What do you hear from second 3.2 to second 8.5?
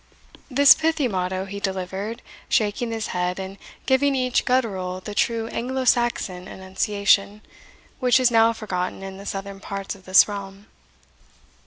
and giving each guttural the true Anglo Saxon enunciation, which is